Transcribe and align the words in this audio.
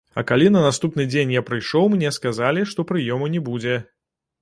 А 0.19 0.21
калі 0.29 0.45
на 0.55 0.63
наступны 0.67 1.05
дзень 1.11 1.35
я 1.35 1.43
прыйшоў, 1.51 1.85
мне 1.97 2.15
сказалі, 2.19 2.67
што 2.75 2.89
прыёму 2.93 3.33
не 3.39 3.47
будзе. 3.53 3.81